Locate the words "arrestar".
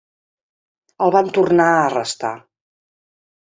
1.91-2.35